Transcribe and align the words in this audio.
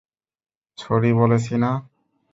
Sorry 0.77 1.11
বলেছি 1.13 1.55
না। 1.57 1.71